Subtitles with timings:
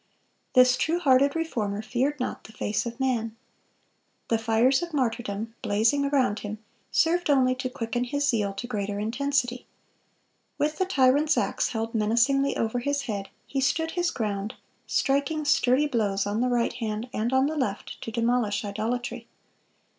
[0.55, 3.35] This true hearted Reformer feared not the face of man.
[4.29, 6.57] The fires of martyrdom, blazing around him,
[6.89, 9.67] served only to quicken his zeal to greater intensity.
[10.57, 14.55] With the tyrant's axe held menacingly over his head, he stood his ground,
[14.87, 19.27] striking sturdy blows on the right hand and on the left to demolish idolatry.